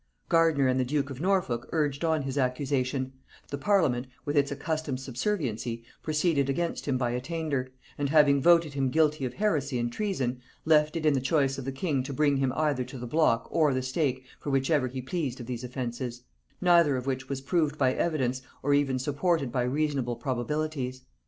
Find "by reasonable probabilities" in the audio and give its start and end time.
19.51-21.03